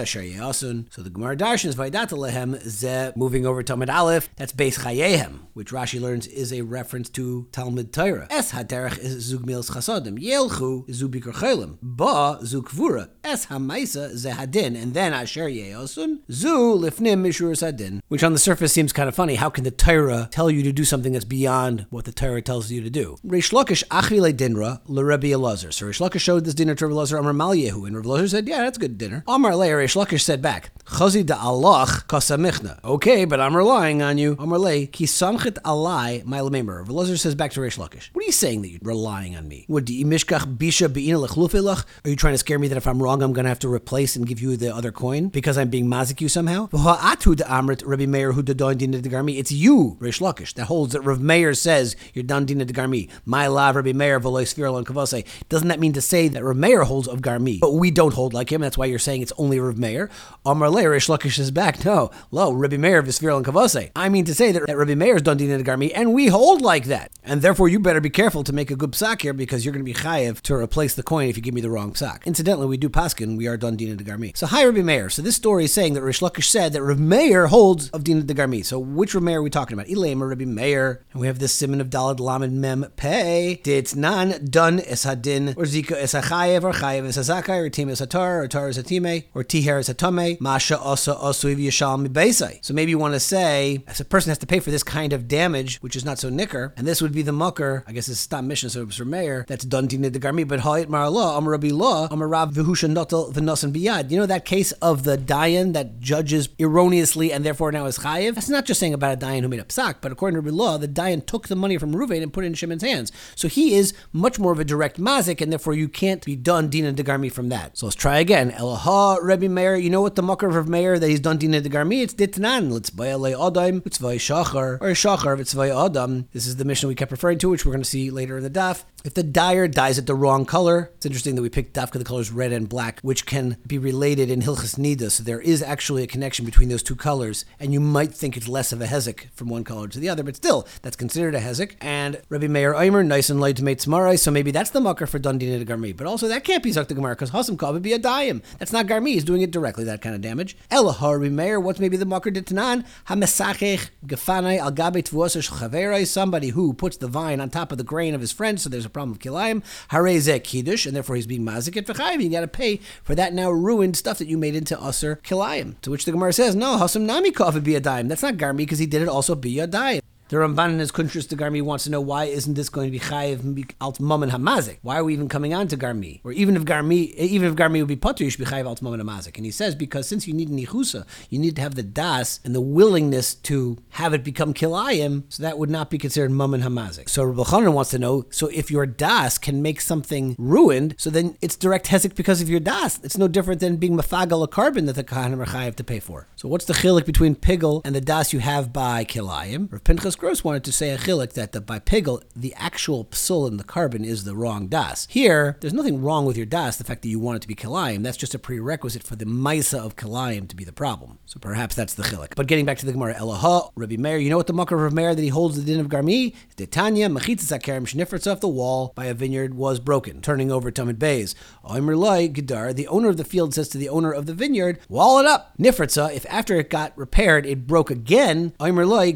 Sher 0.06 0.22
Yasun. 0.22 0.94
So 0.94 1.02
the 1.02 1.10
Gemara 1.10 1.36
Darshan 1.36 1.66
is 1.66 1.76
Vaidata 1.76 2.18
Lehem 2.18 2.60
Ze 2.68 3.12
moving 3.16 3.46
over 3.46 3.64
Talmud 3.64 3.90
Aleph. 3.90 4.30
That's 4.36 4.52
Beis 4.52 4.80
Chayehem, 4.80 5.40
which 5.54 5.72
Rashi 5.72 6.00
learns 6.00 6.28
is 6.28 6.52
a 6.52 6.62
reference 6.62 7.10
to 7.10 7.48
Talmud 7.52 7.94
Torah. 7.94 8.28
Es 8.30 8.52
Haderech 8.52 9.00
is 9.00 9.24
Zug 9.24 9.46
Mils 9.46 9.70
Chasodim. 9.70 10.20
Yelchu 10.20 10.90
is 10.90 11.02
Chelim. 11.04 11.78
Ba 11.82 12.40
Zug 12.46 12.70
Kvura. 12.70 13.10
Es 13.24 13.48
Hamaisa 13.48 14.16
Ze 14.16 14.32
Hadin. 14.32 14.76
And 14.82 14.94
then 14.94 15.14
Asher 15.14 15.48
Yasun. 15.48 16.20
Zu 16.32 16.76
Lifnim 16.78 17.22
Mishur 17.22 17.56
Sadin. 17.58 18.02
Which 18.08 18.24
on 18.24 18.34
the 18.34 18.40
surface 18.40 18.74
seems 18.74 18.94
kind 18.94 19.08
of 19.10 19.16
funny. 19.16 19.36
How 19.36 19.50
can 19.50 19.64
the 19.64 19.72
Torah 19.72 20.30
tell 20.32 20.50
you 20.50 20.64
to 20.64 20.72
do 20.72 20.84
something 20.84 21.14
that's 21.14 21.26
beyond 21.26 21.86
what 21.90 22.06
the 22.06 22.12
Torah 22.12 22.42
tells 22.42 22.72
you 22.72 22.82
to 22.82 22.90
do? 22.90 23.18
Reish 23.26 23.52
Lakish 23.52 23.84
Achile 23.88 24.36
Dinra 24.36 24.82
L'Rebbe 24.88 25.28
Elazar. 25.28 25.74
So 25.74 25.86
Reish 25.86 26.02
Lakish 26.02 26.22
showed 26.22 26.46
this 26.46 26.54
dinner 26.54 26.76
to 26.76 26.86
Elazar 26.86 27.20
Amar 27.20 27.34
Malyehu. 27.34 27.88
And 27.88 27.96
Rabbi 28.02 28.22
Elazar 28.22 28.30
said, 28.30 28.48
yeah, 28.48 28.58
that's 28.58 28.78
good 28.78 28.98
dinner. 28.98 29.24
Amar 29.28 29.56
Le 29.56 29.68
Reish 29.68 29.96
Lakish 29.96 30.22
said 30.22 30.42
back, 30.42 30.72
Chazi 30.86 31.26
da 31.26 31.38
Allah 31.40 31.86
kasamichna. 31.86 32.84
Okay, 32.84 33.26
but 33.26 33.40
I'm 33.40 33.56
relying 33.56 34.02
on 34.02 34.18
you. 34.18 34.36
Amar 34.40 34.58
Le 34.60 34.86
ki 34.88 35.06
samchit 35.06 35.62
alai 35.62 36.26
my 36.26 36.40
lememer. 36.40 36.86
Velazar 36.86 37.20
says 37.20 37.36
back 37.36 37.52
to 37.52 37.60
Reish 37.60 37.78
Lakish. 37.78 38.10
What 38.14 38.24
are 38.24 38.26
you 38.26 38.32
saying 38.32 38.64
that 38.64 38.70
you're 38.70 38.80
relying 38.82 39.36
on 39.36 39.48
me? 39.48 39.66
What 39.68 39.86
bisha 39.86 40.88
beina? 40.88 41.22
Are 41.22 42.10
you 42.10 42.16
trying 42.16 42.34
to 42.34 42.38
scare 42.38 42.58
me 42.58 42.68
that 42.70 42.78
if 42.78 42.88
I'm 42.88 43.02
wrong, 43.02 43.22
I'm 43.22 43.34
going 43.34 43.46
to 43.46 43.50
have 43.50 43.60
to 43.60 43.72
replace 43.72 44.16
and 44.16 44.26
give 44.26 44.42
you 44.42 44.58
the 44.58 44.74
other 44.74 44.92
coin 44.92 45.28
because 45.28 45.58
I'm 45.58 45.70
being 45.70 45.86
mazik 45.86 46.22
you 46.22 46.30
somehow? 46.30 46.68
Atu 46.70 47.36
da 47.36 47.46
amrit 47.46 47.84
Rabbi 47.86 48.06
Meir 48.08 48.32
who 48.32 48.42
dadon 48.42 48.78
dina 48.78 49.00
degarmi. 49.00 49.38
It's 49.38 49.52
you, 49.52 49.98
Reish 50.00 50.20
Lakish, 50.20 50.54
that 50.56 50.66
holds 50.66 50.94
that 50.94 51.02
Rav 51.02 51.22
Meir 51.22 51.54
says 51.54 51.96
you're 52.14 52.24
done 52.24 52.46
dina 52.46 52.66
degarmi. 52.66 53.10
My 53.26 53.48
lav 53.48 53.76
Rabbi 53.76 53.94
Meir 53.94 54.20
v'loy 54.20 54.44
svirlon 54.44 54.84
kavase. 54.86 55.26
Doesn't 55.50 55.68
that 55.68 55.80
mean 55.80 55.94
to 55.94 56.02
say 56.02 56.28
that 56.28 56.44
Rav 56.44 56.58
Meir 56.58 56.84
holds 56.84 57.08
of 57.08 57.22
garmi, 57.22 57.60
but 57.60 57.74
we 57.74 57.91
don't 57.92 58.14
hold 58.14 58.34
like 58.34 58.52
him? 58.52 58.62
That's 58.62 58.78
why 58.78 58.86
you're 58.86 59.00
saying 59.00 59.22
it's 59.22 59.34
only 59.38 59.60
Rav 59.60 59.78
Meir. 59.78 60.10
Amar 60.46 60.70
Le, 60.70 60.90
Rish 60.90 61.08
Lakish 61.08 61.38
is 61.38 61.52
back. 61.52 61.84
No, 61.86 62.12
lo, 62.32 62.52
Rabbi 62.52 62.78
Meir 62.78 63.04
Visfir 63.04 63.36
and 63.36 63.46
Kavase. 63.46 63.92
I 63.96 64.10
mean 64.10 64.26
to 64.26 64.34
say 64.34 64.52
that, 64.52 64.66
that 64.68 64.78
Rabbi 64.78 64.94
is 64.94 65.22
Dundin 65.22 65.54
and 65.54 65.66
Garmi, 65.66 65.92
and 65.94 66.14
we 66.14 66.28
hold 66.28 66.62
like 66.62 66.86
that. 66.86 67.12
And 67.24 67.42
therefore, 67.42 67.70
you 67.70 67.80
better 67.80 68.02
be 68.02 68.10
careful 68.10 68.44
to 68.44 68.54
make 68.54 68.72
a 68.72 68.76
good 68.76 68.92
psak 68.92 69.22
here 69.22 69.34
because 69.34 69.64
you're 69.64 69.74
going 69.74 69.86
to 69.86 69.92
be 69.92 69.94
chayiv 69.94 70.42
to 70.42 70.56
replace 70.56 70.96
the 70.96 71.04
coin 71.04 71.28
if 71.30 71.38
you 71.38 71.44
give 71.44 71.54
me 71.54 71.62
the 71.62 71.70
wrong 71.70 71.94
psak. 71.94 72.26
Incidentally, 72.26 72.68
we 72.68 72.78
do 72.78 72.90
paskin, 72.90 73.38
we 73.38 73.48
are 73.48 73.58
Dundin 73.58 73.92
and 73.92 74.06
Garmi. 74.06 74.36
So, 74.36 74.48
hi, 74.48 74.66
Rabbi 74.66 74.82
Meir. 74.82 75.10
So, 75.10 75.22
this 75.22 75.36
story 75.36 75.66
is 75.66 75.74
saying 75.74 75.94
that 75.94 76.02
Rish 76.02 76.20
Lakish 76.20 76.46
said 76.46 76.74
that 76.74 76.82
Rabbi 76.82 77.02
Meir 77.02 77.48
holds 77.48 77.90
of 77.90 78.04
Dina 78.04 78.24
de 78.24 78.34
Garmi. 78.34 78.66
So, 78.66 78.80
which 78.80 79.14
Rabbi 79.14 79.26
Meir 79.26 79.40
are 79.40 79.44
we 79.44 79.50
talking 79.50 79.74
about? 79.74 79.88
Ilema, 79.88 80.30
Rabbi 80.30 80.46
Meir. 80.46 81.04
And 81.12 81.22
we 81.22 81.28
have 81.28 81.40
this 81.40 81.54
simon 81.54 81.82
of 81.82 81.90
Dalad 81.90 82.20
Lamed 82.20 82.54
Mem 82.54 82.86
Pei. 82.96 83.60
Did 83.64 83.96
nan 83.96 84.46
done 84.46 84.80
esadin 84.80 85.56
or 85.58 85.64
zika 85.64 85.96
esachayev 86.02 86.64
or 86.64 86.74
chayev 86.74 87.04
esazakai 87.04 87.58
or 87.66 87.70
tim 87.82 87.90
esatar 87.90 88.44
or 88.44 88.48
tar 88.48 88.70
esatime 88.70 89.24
or 89.34 89.44
tiher 89.44 89.80
esatame 89.80 90.40
masha 90.40 90.80
asa 90.80 91.14
asuiv 91.16 91.58
yashal 91.58 92.06
mibeisai. 92.06 92.64
So 92.64 92.74
maybe 92.74 92.92
you 92.92 92.98
want 92.98 93.14
to 93.16 93.20
say, 93.20 93.84
as 93.88 94.00
a 94.00 94.06
person 94.06 94.30
has 94.30 94.38
to 94.40 94.48
pay 94.48 94.60
for 94.60 94.72
this 94.72 94.84
kind 94.84 95.14
of 95.14 95.28
damage, 95.28 95.80
which 95.80 95.96
is 95.96 96.06
not 96.06 96.20
so 96.20 96.30
nicker, 96.30 96.74
and 96.78 96.88
this 96.88 97.02
would 97.02 97.14
be 97.14 97.22
the 97.22 97.32
mucker, 97.32 97.84
I 97.88 97.92
guess 97.92 98.08
it's 98.08 98.20
stop 98.20 98.44
mission, 98.44 98.70
so 98.70 98.84
it's 98.84 98.96
for 98.96 99.06
mayor, 99.06 99.46
that's 99.48 99.66
done 99.66 99.88
dina 99.88 100.10
de 100.10 100.20
garmi, 100.20 100.48
but 100.48 100.60
hayit 100.62 100.90
mar 100.90 101.10
law, 101.10 101.38
am 101.38 101.48
rabbi 101.48 101.70
law, 101.70 102.08
am 102.12 102.22
rav 102.22 102.54
vihusha 102.54 102.92
notel 102.94 103.34
v'nosan 103.34 103.74
biyad. 103.74 104.12
You 104.12 104.20
know 104.20 104.26
that 104.26 104.46
case 104.46 104.72
of 104.74 105.04
the 105.04 105.18
dayan 105.18 105.74
that 105.74 106.00
judges 106.00 106.50
erroneously 106.60 107.34
and 107.34 107.44
therefore 107.44 107.72
now 107.72 107.86
is 107.86 108.00
chayiv? 108.00 108.36
That's 108.36 108.50
not 108.50 108.66
just 108.66 108.80
saying 108.80 108.94
about 108.94 109.14
a 109.14 109.26
dayan 109.26 109.42
who 109.42 109.48
made 109.48 109.60
a 109.60 109.66
psak, 109.66 109.96
but 110.02 110.12
according 110.12 110.42
to 110.42 110.52
law, 110.52 110.78
the 110.78 110.88
dayan 110.88 111.26
took 111.26 111.48
the 111.48 111.56
money 111.56 111.78
from 111.78 111.94
Ruvain 111.94 112.22
and 112.22 112.34
put 112.34 112.44
it 112.44 112.48
in 112.48 112.54
Shimon's 112.54 112.84
hands. 112.84 113.12
So 113.36 113.48
he 113.48 113.76
is 113.76 113.94
much 114.14 114.40
more 114.40 114.52
of 114.52 114.60
a 114.60 114.66
direct 114.66 115.00
mazik, 115.00 115.42
and 115.42 115.52
therefore 115.52 115.74
you 115.74 115.88
can't 115.88 116.24
be 116.26 116.36
done 116.36 116.70
dina 116.70 116.92
de 116.92 117.04
garmi 117.04 117.32
from 117.32 117.50
that. 117.50 117.71
So 117.74 117.86
let's 117.86 117.96
try 117.96 118.20
again. 118.20 118.52
Elaha, 118.52 119.20
Rabbi 119.22 119.48
Meir, 119.48 119.76
you 119.76 119.90
know 119.90 120.02
what 120.02 120.16
the 120.16 120.22
mucker 120.22 120.58
of 120.58 120.68
Meir 120.68 121.00
that 121.00 121.08
he's 121.08 121.20
done 121.20 121.38
dina 121.38 121.62
de 121.62 121.70
garmi? 121.70 122.02
It's 122.02 122.14
ditnan. 122.14 122.72
Let's 122.72 122.90
buy 122.90 123.08
a 123.08 123.18
adam, 123.18 123.82
it's 123.86 124.00
shachar, 124.00 124.78
or 124.82 124.90
shachar, 124.90 125.40
it's 125.40 125.56
adam. 125.56 126.28
This 126.34 126.48
is 126.48 126.58
the 126.58 126.66
mission 126.66 126.90
we 126.90 126.96
kept 126.96 127.12
referring 127.12 127.38
to, 127.40 127.50
which 127.50 127.66
we're 127.66 127.72
going 127.72 127.84
to 127.84 127.90
see 127.90 128.10
later 128.10 128.38
in 128.38 128.44
the 128.44 128.50
daf. 128.50 128.84
If 129.04 129.16
the 129.16 129.24
dyer 129.24 129.68
dyes 129.68 129.98
it 129.98 130.06
the 130.06 130.14
wrong 130.14 130.46
color, 130.46 130.92
it's 130.96 131.06
interesting 131.08 131.34
that 131.36 131.42
we 131.42 131.50
picked 131.50 131.74
dafka 131.74 131.94
the 131.94 132.04
colors 132.04 132.32
red 132.32 132.52
and 132.52 132.70
black, 132.70 133.00
which 133.02 133.26
can 133.26 133.58
be 133.66 133.80
related 133.80 134.30
in 134.30 134.42
Hilchas 134.42 134.78
Nida. 134.78 135.10
So 135.10 135.24
there 135.24 135.42
is 135.42 135.64
actually 135.64 136.04
a 136.04 136.08
connection 136.08 136.46
between 136.46 136.70
those 136.70 136.84
two 136.84 136.96
colors, 136.96 137.46
and 137.60 137.74
you 137.74 137.80
might 137.80 138.14
think 138.14 138.38
it's 138.38 138.48
less 138.48 138.72
of 138.72 138.80
a 138.82 138.86
hezek 138.86 139.32
from 139.32 139.50
one 139.50 139.64
color 139.64 139.88
to 139.88 140.00
the 140.00 140.10
other, 140.10 140.24
but 140.24 140.36
still, 140.36 140.68
that's 140.84 140.96
considered 140.96 141.34
a 141.34 141.40
hezek. 141.40 141.78
And 141.82 142.22
Rabbi 142.30 142.48
Meir 142.48 142.74
Eimer, 142.74 143.04
nice 143.04 143.30
and 143.32 143.40
light 143.40 143.56
to 143.56 143.64
smarai, 143.64 144.20
so 144.20 144.30
maybe 144.30 144.52
that's 144.52 144.70
the 144.70 144.82
mucker 144.82 145.08
for 145.08 145.18
Dundina 145.18 145.58
de 145.58 145.66
Garmi. 145.66 145.98
But 145.98 146.06
also, 146.06 146.28
that 146.28 146.44
can't 146.44 146.62
be 146.62 146.72
Zakta 146.72 146.94
Gemara, 146.94 147.16
because 147.16 147.32
Hasam 147.32 147.58
Would 147.62 147.84
be 147.84 147.94
a 147.94 148.00
dayim. 148.00 148.42
That's 148.58 148.74
not 148.74 148.88
Garmi, 148.88 149.10
he's 149.10 149.24
doing 149.24 149.42
it 149.44 149.52
directly, 149.52 149.84
that 149.86 150.02
kind 150.02 150.16
of 150.16 150.22
damage. 150.22 150.58
Elahar 150.72 151.32
Meir, 151.32 151.60
what's 151.60 151.80
maybe 151.80 151.96
the 151.96 152.06
mucker 152.06 152.32
de 152.32 152.42
Tanan? 152.42 152.86
Hamesachech 153.08 153.90
Gefanai 154.06 154.58
Al 154.58 154.72
Gabe 154.72 155.04
Tvuosa 155.04 156.08
somebody 156.08 156.50
who 156.50 156.74
puts 156.74 156.98
the 156.98 157.08
vine 157.08 157.40
on 157.40 157.50
top 157.50 157.72
of 157.72 157.78
the 157.78 157.84
grain 157.84 158.16
of 158.16 158.22
his 158.22 158.32
friend, 158.32 158.60
so 158.60 158.70
there's 158.70 158.86
a 158.86 158.90
problem 158.90 159.12
of 159.12 159.20
kilayim. 159.20 159.64
Hareze 159.90 160.44
kiddush, 160.44 160.86
and 160.86 160.96
therefore 160.96 161.16
he's 161.16 161.28
being 161.28 161.46
mazik 161.46 161.82
v'chayim. 161.82 162.22
You 162.22 162.30
got 162.30 162.42
to 162.42 162.48
pay 162.48 162.78
for 163.04 163.16
that 163.16 163.34
now 163.34 163.52
ruined 163.52 163.96
stuff 163.96 164.18
that 164.18 164.28
you 164.28 164.38
made 164.38 164.56
into 164.56 164.80
usher 164.80 165.20
kilayim. 165.24 165.80
To 165.82 165.92
which 165.92 166.06
the 166.06 166.12
Gemara 166.12 166.34
says, 166.34 166.56
no, 166.56 166.78
hasam 166.78 167.02
nami 167.02 167.32
kofit 167.32 167.64
be 167.64 167.76
a 167.76 167.80
dime. 167.80 168.08
That's 168.08 168.24
not 168.24 168.36
garmi 168.36 168.58
because 168.58 168.80
he 168.80 168.86
did 168.86 169.02
it 169.02 169.08
also 169.08 169.36
be 169.36 169.60
a 169.60 169.68
dime. 169.68 170.02
The 170.32 170.38
Ramban 170.38 170.70
in 170.70 170.80
his 170.80 170.94
Kuntrus 170.94 171.28
to 171.28 171.36
Garmi 171.36 171.62
wants 171.62 171.84
to 171.84 171.90
know 171.90 172.00
why 172.00 172.24
isn't 172.24 172.54
this 172.54 172.70
going 172.70 172.88
to 172.88 172.92
be 172.92 173.02
chayiv 173.02 173.74
alt 173.82 174.00
and 174.00 174.10
hamazik? 174.10 174.78
Why 174.82 174.96
are 174.96 175.04
we 175.04 175.12
even 175.12 175.28
coming 175.28 175.54
on 175.54 175.68
to 175.68 175.76
Garmi? 175.76 176.22
Or 176.24 176.32
even 176.32 176.56
if 176.56 176.64
Garmi, 176.64 177.14
even 177.16 177.50
if 177.50 177.56
Garmi 177.58 177.80
would 177.80 177.90
be 177.90 177.98
potter, 177.98 178.24
you 178.24 178.30
should 178.30 178.40
be 178.40 178.46
chayiv 178.46 178.66
alt 178.66 178.82
and 178.82 178.90
hamazik. 178.90 179.36
And 179.36 179.44
he 179.44 179.52
says 179.52 179.76
because 179.76 180.08
since 180.08 180.30
you 180.30 180.34
need 180.34 180.48
nichusa, 180.48 181.06
you 181.30 181.38
need 181.38 181.58
to 181.58 181.62
have 181.62 181.76
the 181.76 181.84
das 181.84 182.40
and 182.46 182.56
the 182.56 182.62
willingness 182.62 183.36
to 183.36 183.78
have 183.90 184.14
it 184.14 184.24
become 184.24 184.54
kilayim, 184.54 185.24
so 185.28 185.44
that 185.44 185.58
would 185.58 185.70
not 185.70 185.90
be 185.90 185.98
considered 185.98 186.32
and 186.32 186.40
hamazik. 186.40 187.10
So 187.10 187.26
Rabbi 187.26 187.68
wants 187.68 187.92
to 187.92 188.00
know, 188.00 188.26
so 188.30 188.48
if 188.48 188.72
your 188.72 188.86
das 188.86 189.38
can 189.38 189.62
make 189.62 189.82
something 189.82 190.38
ruined, 190.40 190.96
so 190.98 191.10
then 191.10 191.36
it's 191.42 191.58
direct 191.58 191.88
hezek 191.88 192.16
because 192.16 192.42
of 192.42 192.48
your 192.48 192.62
das. 192.62 193.02
It's 193.04 193.18
no 193.18 193.28
different 193.28 193.60
than 193.60 193.76
being 193.76 193.98
mafagal 193.98 194.42
a 194.42 194.48
carbon 194.48 194.86
that 194.86 194.96
the 194.96 195.04
kahanim 195.04 195.42
are 195.42 195.46
chayiv 195.46 195.76
to 195.76 195.84
pay 195.84 196.00
for. 196.00 196.28
So 196.42 196.48
what's 196.48 196.66
the 196.66 196.74
chilik 196.74 197.06
between 197.06 197.36
pigel 197.36 197.84
and 197.86 197.94
the 197.94 198.02
das 198.02 198.34
you 198.34 198.40
have 198.40 198.74
by 198.74 199.06
kilayim? 199.06 199.72
Rav 199.72 199.84
Pinchas 199.84 200.16
Gross 200.18 200.44
wanted 200.44 200.64
to 200.64 200.72
say 200.72 200.90
a 200.90 200.98
chilik 200.98 201.34
that 201.34 201.52
the, 201.52 201.62
by 201.62 201.78
pigel, 201.78 202.24
the 202.36 202.52
actual 202.56 203.06
psul 203.06 203.48
in 203.48 203.58
the 203.58 203.64
carbon 203.64 204.04
is 204.04 204.24
the 204.24 204.36
wrong 204.36 204.66
das. 204.66 205.06
Here, 205.12 205.60
there's 205.62 205.72
nothing 205.72 206.02
wrong 206.02 206.26
with 206.26 206.38
your 206.38 206.48
das, 206.48 206.78
the 206.78 206.84
fact 206.84 207.04
that 207.04 207.10
you 207.10 207.20
want 207.20 207.36
it 207.36 207.42
to 207.44 207.48
be 207.48 207.54
kilayim. 207.54 208.02
That's 208.02 208.18
just 208.18 208.34
a 208.34 208.40
prerequisite 208.40 209.04
for 209.04 209.16
the 209.16 209.26
maisa 209.26 209.78
of 209.78 209.96
kilayim 209.96 210.48
to 210.48 210.56
be 210.56 210.64
the 210.64 210.72
problem. 210.72 211.20
So 211.28 211.40
perhaps 211.40 211.76
that's 211.76 211.94
the 211.94 212.02
chilik. 212.02 212.34
But 212.36 212.48
getting 212.48 212.66
back 212.66 212.80
to 212.80 212.88
the 212.88 212.92
Gemara, 212.92 213.14
Elaha, 213.14 213.72
Rabbi 213.76 213.98
Meir, 213.98 214.18
you 214.18 214.32
know 214.32 214.38
what 214.38 214.48
the 214.48 214.54
makar 214.54 214.84
of 214.84 214.94
Meir 214.94 215.14
that 215.14 215.22
he 215.22 215.28
holds 215.28 215.58
the 215.58 215.64
din 215.64 215.80
of 215.80 215.90
Garmi? 215.90 216.34
Detanya, 216.58 217.16
Mechitzas 217.16 217.56
Akarim, 217.56 217.84
Shnifritz 217.84 218.26
off 218.26 218.40
the 218.40 218.48
wall 218.48 218.94
by 218.96 219.06
a 219.06 219.14
vineyard 219.14 219.54
was 219.54 219.80
broken, 219.80 220.22
turning 220.22 220.52
over 220.52 220.72
Tamid 220.72 220.98
Bays. 220.98 221.36
Oimer 221.64 222.34
Gedar, 222.34 222.74
the 222.74 222.88
owner 222.88 223.10
of 223.10 223.18
the 223.18 223.24
field 223.24 223.54
says 223.54 223.70
to 223.70 223.78
the 223.78 223.90
owner 223.90 224.12
of 224.12 224.26
the 224.26 224.34
vineyard, 224.34 224.80
wall 224.90 225.20
it 225.20 225.28
up. 225.28 225.56
Nifritza, 225.60 226.12
if 226.12 226.26
after 226.32 226.56
it 226.60 226.70
got 226.70 226.98
repaired, 226.98 227.46
it 227.46 227.68
broke 227.68 227.92
again. 227.92 228.54
Loy. 228.60 229.14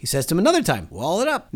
He 0.00 0.06
says 0.06 0.26
to 0.26 0.34
him 0.34 0.38
another 0.38 0.62
time, 0.62 0.88
wall 0.90 1.20
it 1.20 1.28
up. 1.28 1.48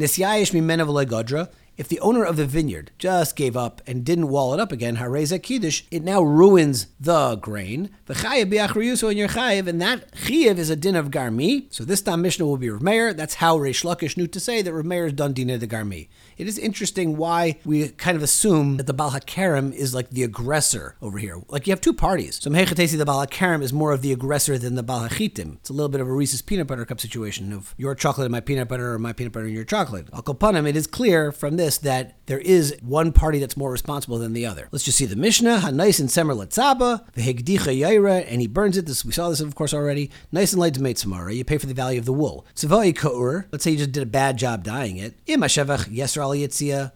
If 1.80 1.88
the 1.88 2.00
owner 2.00 2.24
of 2.24 2.36
the 2.36 2.44
vineyard 2.44 2.90
just 2.98 3.36
gave 3.36 3.56
up 3.56 3.80
and 3.86 4.04
didn't 4.04 4.28
wall 4.28 4.52
it 4.52 4.60
up 4.60 4.70
again, 4.70 4.96
it 5.00 6.02
now 6.02 6.20
ruins 6.20 6.88
the 7.00 7.36
grain. 7.36 7.88
And 8.06 8.18
your 8.18 9.28
and 9.66 9.80
that 9.80 10.12
chayev 10.12 10.58
is 10.58 10.68
a 10.68 10.76
din 10.76 10.94
of 10.94 11.10
garmi. 11.10 11.72
So 11.72 11.84
this 11.84 12.02
time 12.02 12.20
Mishnah 12.20 12.44
will 12.44 12.58
be 12.58 12.68
Rav 12.68 12.82
Meir. 12.82 13.14
That's 13.14 13.36
how 13.36 13.56
Reish 13.56 13.82
Lakish 13.82 14.18
knew 14.18 14.26
to 14.26 14.38
say 14.38 14.60
that 14.60 14.74
Rav 14.74 14.84
Meir 14.84 15.06
is 15.06 15.14
done 15.14 15.32
din 15.32 15.48
of 15.48 15.60
the 15.60 15.66
garmi. 15.66 16.08
It 16.40 16.49
is 16.49 16.59
interesting 16.59 17.18
why 17.18 17.59
we 17.66 17.90
kind 17.90 18.16
of 18.16 18.23
assume 18.23 18.78
that 18.78 18.87
the 18.87 18.94
Baal 18.94 19.11
HaKerem 19.11 19.75
is 19.75 19.94
like 19.94 20.09
the 20.09 20.23
aggressor 20.23 20.97
over 21.02 21.18
here. 21.18 21.42
Like 21.49 21.66
you 21.66 21.70
have 21.70 21.82
two 21.82 21.92
parties. 21.92 22.40
So 22.40 22.49
Mehechatesi, 22.49 22.97
the 22.97 23.04
Baal 23.04 23.26
HaKerem 23.26 23.62
is 23.62 23.75
more 23.75 23.92
of 23.92 24.00
the 24.00 24.11
aggressor 24.11 24.56
than 24.56 24.75
the 24.75 24.82
Baal 24.82 25.06
HaChitim. 25.06 25.56
It's 25.56 25.68
a 25.68 25.75
little 25.75 25.90
bit 25.90 26.00
of 26.00 26.09
a 26.09 26.12
Reese's 26.12 26.40
peanut 26.40 26.66
butter 26.66 26.87
cup 26.87 26.99
situation 26.99 27.52
of 27.52 27.75
your 27.76 27.94
chocolate 27.94 28.25
and 28.25 28.32
my 28.32 28.40
peanut 28.40 28.68
butter 28.68 28.94
or 28.94 28.99
my 28.99 29.12
peanut 29.12 29.35
butter 29.35 29.44
and 29.44 29.54
your 29.54 29.66
chocolate. 29.66 30.09
Al 30.14 30.23
Kopanim, 30.23 30.66
it 30.66 30.76
is 30.76 30.87
clear 30.87 31.30
from 31.30 31.59
this 31.59 31.76
that 31.76 32.16
there 32.25 32.38
is 32.38 32.75
one 32.80 33.12
party 33.12 33.38
that's 33.38 33.59
more 33.59 33.70
responsible 33.70 34.16
than 34.16 34.32
the 34.32 34.47
other. 34.47 34.66
Let's 34.73 34.85
just 34.87 34.97
see 34.97 35.04
the 35.04 35.16
Mishnah. 35.16 35.59
Hanais 35.59 36.00
and 36.00 36.09
Semer 36.09 36.35
Letzaba, 36.35 37.04
Vehegdicha 37.12 37.78
Yaira, 37.78 38.25
and 38.26 38.40
he 38.40 38.47
burns 38.47 38.78
it. 38.78 38.87
This 38.87 39.04
we 39.04 39.12
saw 39.12 39.28
this 39.28 39.40
of 39.40 39.54
course 39.54 39.75
already. 39.75 40.11
Nice 40.32 40.54
and 40.54 40.61
light 40.61 40.73
to 40.73 40.97
Samara. 40.97 41.35
You 41.35 41.44
pay 41.44 41.59
for 41.59 41.66
the 41.66 41.75
value 41.75 41.99
of 41.99 42.06
the 42.06 42.14
wool. 42.14 42.47
Tzavai 42.54 42.94
Kaur. 42.94 43.44
Let's 43.52 43.62
say 43.62 43.73
you 43.73 43.76
just 43.76 43.92
did 43.92 44.02
a 44.02 44.06
bad 44.06 44.38
job 44.38 44.64
dyeing 44.64 44.97
it. 44.97 45.18
Im 45.26 45.42
Hashevach 45.42 45.90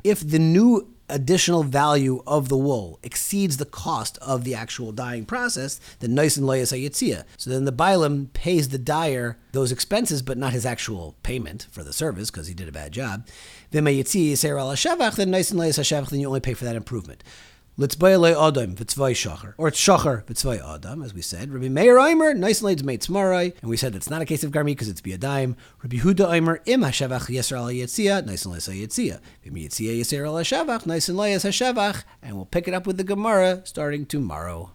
If 0.05 0.21
the 0.29 0.39
new 0.39 0.95
additional 1.09 1.63
value 1.63 2.23
of 2.27 2.49
the 2.49 2.57
wool 2.57 2.99
exceeds 3.03 3.59
the 3.59 3.67
cost 3.67 4.17
of 4.19 4.45
the 4.45 4.55
actual 4.55 4.91
dyeing 4.91 5.27
process, 5.27 5.79
then 6.01 6.15
nice 6.15 6.37
and 6.37 6.47
layas 6.47 6.73
hayitzia. 6.73 7.25
So 7.37 7.51
then 7.51 7.65
the 7.65 7.73
bailam 7.73 8.33
pays 8.33 8.71
the 8.71 8.79
dyer 8.79 9.39
those 9.53 9.71
expenses, 9.71 10.23
but 10.23 10.39
not 10.39 10.53
his 10.53 10.65
actual 10.65 11.17
payment 11.23 11.67
for 11.71 11.85
the 11.85 11.93
service 11.93 12.31
because 12.31 12.47
he 12.47 12.55
did 12.55 12.69
a 12.69 12.73
bad 12.73 12.93
job. 12.93 13.27
Then 13.71 13.85
nice 13.85 14.15
and 14.15 14.25
layas 15.61 16.11
then 16.11 16.21
you 16.21 16.27
only 16.27 16.41
pay 16.41 16.55
for 16.55 16.65
that 16.65 16.77
improvement. 16.77 17.23
Litzbayale 17.77 18.37
Adam 18.41 18.77
v'tzvay 18.77 19.15
shachar. 19.15 19.55
Or 19.59 19.67
it's 19.67 19.81
shachar 19.81 20.25
v'tzvay 20.27 20.63
Adam, 20.77 21.03
as 21.03 21.13
we 21.13 21.21
said. 21.21 21.53
Rabbi 21.53 21.69
Meir 21.69 21.97
Eimer, 21.97 22.37
nice 22.37 22.61
and 22.61 22.67
late 22.67 22.85
made 22.85 23.03
tmarai. 23.03 23.53
And 23.63 23.69
we 23.69 23.77
said 23.77 23.97
it's 23.97 24.09
not 24.09 24.23
a 24.23 24.25
case 24.25 24.45
of 24.45 24.53
garmi 24.53 24.67
because 24.67 24.89
it's 24.89 25.01
biadaim. 25.01 25.57
Rabbi 25.83 25.97
Huda 25.97 26.29
Eimer, 26.29 26.61
im 26.67 26.83
hashavach 26.83 27.27
yisra 27.27 27.57
al 27.57 27.67
yitzia, 27.67 28.25
nice 28.25 28.45
and 28.45 28.55
late 28.55 28.61
yitzia. 28.61 29.19
Im 29.43 29.55
yitzia 29.55 29.99
yisra 29.99 30.25
al 30.29 30.35
hashavach, 30.35 30.87
nice 30.87 31.09
and 31.09 31.19
late 31.19 31.35
hashavach. 31.35 32.05
And 32.23 32.37
we'll 32.37 32.45
pick 32.45 32.69
it 32.69 32.75
up 32.75 32.87
with 32.87 32.97
the 32.97 33.03
Gemara 33.03 33.63
starting 33.65 34.07
tomorrow. 34.07 34.71